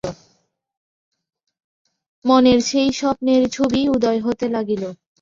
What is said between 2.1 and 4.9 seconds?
মনে সেই স্বপ্নের ছবিই উদয় হইতে লাগিল।